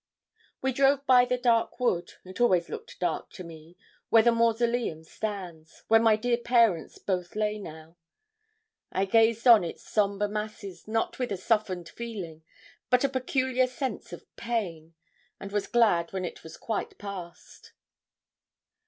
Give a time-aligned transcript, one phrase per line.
[0.63, 3.77] We drove by the dark wood it always looked dark to me
[4.09, 7.97] where the 'mausoleum' stands where my dear parents both lay now.
[8.91, 12.41] I gazed on its sombre masses not with a softened feeling,
[12.89, 14.95] but a peculiar sense of pain,
[15.39, 17.71] and was glad when it was quite past.